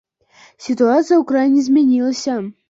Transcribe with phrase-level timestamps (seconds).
[0.67, 2.41] Сітуацыя ў краіне змянілася.